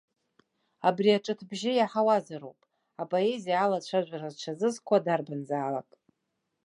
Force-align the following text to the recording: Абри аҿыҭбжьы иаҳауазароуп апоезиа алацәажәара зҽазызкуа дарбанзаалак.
Абри 0.87 1.17
аҿыҭбжьы 1.17 1.71
иаҳауазароуп 1.75 2.59
апоезиа 3.01 3.57
алацәажәара 3.63 4.29
зҽазызкуа 4.33 5.05
дарбанзаалак. 5.05 5.89